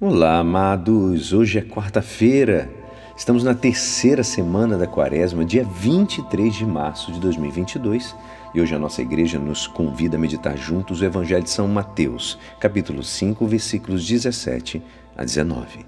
[0.00, 1.32] Olá, amados!
[1.32, 2.70] Hoje é quarta-feira.
[3.16, 8.14] Estamos na terceira semana da quaresma, dia 23 de março de 2022,
[8.54, 12.38] e hoje a nossa igreja nos convida a meditar juntos o Evangelho de São Mateus,
[12.60, 14.80] capítulo 5, versículos 17
[15.16, 15.84] a 19.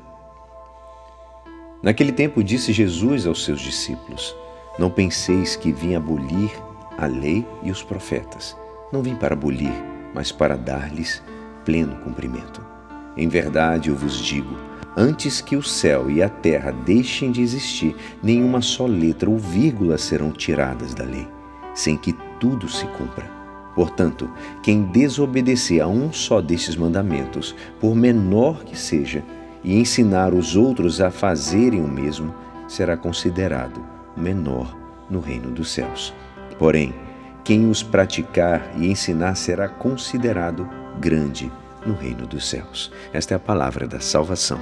[1.80, 4.34] Naquele tempo disse Jesus aos seus discípulos:
[4.76, 6.50] Não penseis que vim abolir
[6.98, 8.56] a lei e os profetas.
[8.92, 9.72] Não vim para abolir,
[10.12, 11.22] mas para dar-lhes
[11.64, 12.79] pleno cumprimento.
[13.20, 14.56] Em verdade eu vos digo:
[14.96, 19.98] antes que o céu e a terra deixem de existir, nenhuma só letra ou vírgula
[19.98, 21.28] serão tiradas da lei,
[21.74, 23.30] sem que tudo se cumpra.
[23.74, 24.28] Portanto,
[24.62, 29.22] quem desobedecer a um só destes mandamentos, por menor que seja,
[29.62, 32.34] e ensinar os outros a fazerem o mesmo,
[32.66, 33.82] será considerado
[34.16, 34.74] menor
[35.10, 36.14] no reino dos céus.
[36.58, 36.94] Porém,
[37.44, 40.66] quem os praticar e ensinar será considerado
[40.98, 41.52] grande
[41.86, 42.90] no reino dos céus.
[43.12, 44.58] Esta é a palavra da salvação.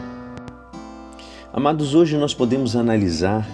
[1.52, 3.48] Amados, hoje nós podemos analisar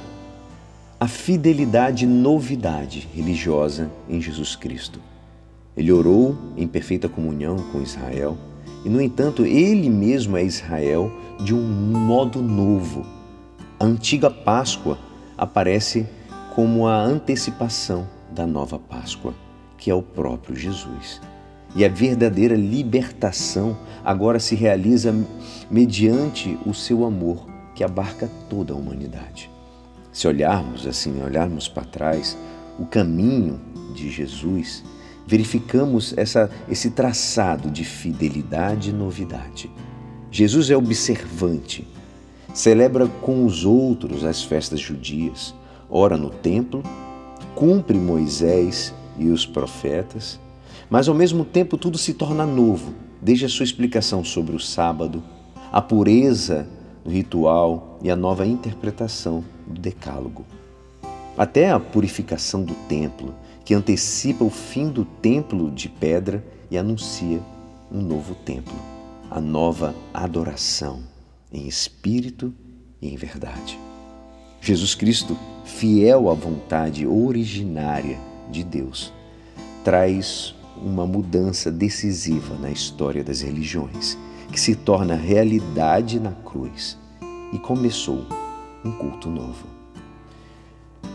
[0.98, 5.00] a fidelidade e novidade religiosa em Jesus Cristo.
[5.76, 8.36] Ele orou em perfeita comunhão com Israel
[8.84, 13.04] e, no entanto, ele mesmo é Israel de um modo novo.
[13.78, 14.98] A antiga Páscoa
[15.36, 16.06] aparece
[16.54, 19.34] como a antecipação da nova Páscoa,
[19.76, 21.20] que é o próprio Jesus.
[21.75, 25.14] E a verdadeira libertação agora se realiza
[25.70, 29.50] mediante o seu amor, que abarca toda a humanidade.
[30.12, 32.39] Se olharmos assim, olharmos para trás,
[32.78, 33.61] o caminho
[33.95, 34.84] de Jesus,
[35.27, 39.70] verificamos essa, esse traçado de fidelidade e novidade.
[40.30, 41.86] Jesus é observante,
[42.52, 45.55] celebra com os outros as festas judias,
[45.89, 46.83] ora no templo,
[47.55, 50.39] cumpre Moisés e os profetas,
[50.88, 55.22] mas ao mesmo tempo tudo se torna novo, desde a sua explicação sobre o sábado,
[55.72, 56.68] a pureza
[57.04, 60.44] do ritual e a nova interpretação do decálogo.
[61.36, 67.40] Até a purificação do templo, que antecipa o fim do templo de pedra e anuncia
[67.90, 68.74] um novo templo,
[69.30, 71.02] a nova adoração
[71.52, 72.52] em espírito
[73.01, 73.78] e em verdade.
[74.61, 78.18] Jesus Cristo, fiel à vontade originária
[78.51, 79.12] de Deus,
[79.84, 84.18] traz uma mudança decisiva na história das religiões,
[84.51, 86.98] que se torna realidade na cruz
[87.52, 88.24] e começou
[88.84, 89.67] um culto novo.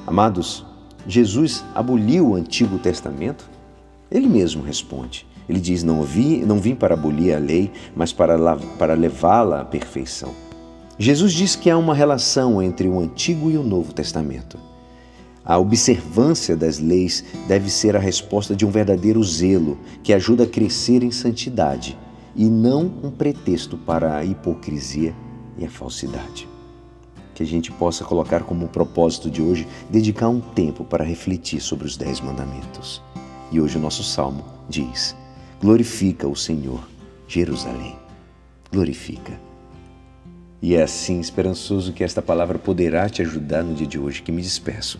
[0.06, 0.66] Amados,
[1.08, 3.50] Jesus aboliu o Antigo Testamento?
[4.12, 5.26] Ele mesmo responde.
[5.48, 8.38] Ele diz: Não, vi, não vim para abolir a lei, mas para,
[8.78, 10.34] para levá-la à perfeição.
[10.98, 14.69] Jesus diz que há uma relação entre o Antigo e o Novo Testamento.
[15.50, 20.48] A observância das leis deve ser a resposta de um verdadeiro zelo que ajuda a
[20.48, 21.98] crescer em santidade
[22.36, 25.12] e não um pretexto para a hipocrisia
[25.58, 26.48] e a falsidade.
[27.34, 31.88] Que a gente possa colocar como propósito de hoje dedicar um tempo para refletir sobre
[31.88, 33.02] os Dez Mandamentos.
[33.52, 35.16] E hoje o nosso salmo diz:
[35.60, 36.88] Glorifica o Senhor,
[37.28, 37.96] Jerusalém.
[38.72, 39.34] Glorifica.
[40.62, 44.32] E é assim esperançoso que esta palavra poderá te ajudar no dia de hoje que
[44.32, 45.00] me despeço